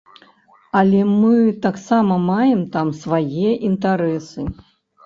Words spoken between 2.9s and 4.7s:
свае інтарэсы.